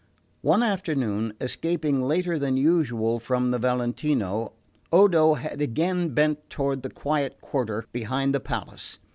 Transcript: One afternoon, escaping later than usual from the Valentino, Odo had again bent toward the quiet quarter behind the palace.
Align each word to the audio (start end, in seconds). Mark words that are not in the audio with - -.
One 0.41 0.63
afternoon, 0.63 1.35
escaping 1.39 1.99
later 1.99 2.39
than 2.39 2.57
usual 2.57 3.19
from 3.19 3.51
the 3.51 3.59
Valentino, 3.59 4.53
Odo 4.91 5.35
had 5.35 5.61
again 5.61 6.15
bent 6.15 6.49
toward 6.49 6.81
the 6.81 6.89
quiet 6.89 7.39
quarter 7.39 7.85
behind 7.91 8.33
the 8.33 8.39
palace. 8.39 8.97